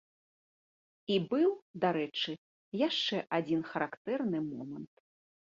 І 1.15 1.17
быў, 1.33 1.51
дарэчы, 1.83 2.31
яшчэ 2.87 3.17
адзін 3.41 3.61
характэрны 3.75 4.45
момант. 4.51 4.95